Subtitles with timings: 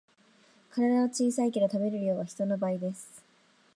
[0.71, 3.23] 体は小さいけど食べる量は人の倍です